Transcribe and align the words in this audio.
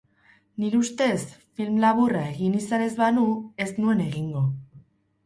Nire 0.61 0.77
ustez, 0.77 1.19
film 1.59 1.77
laburra 1.83 2.21
egin 2.29 2.55
izan 2.61 2.85
ez 2.87 2.89
banu, 3.03 3.27
ez 3.67 3.69
nuen 3.85 4.03
egingo. 4.07 4.43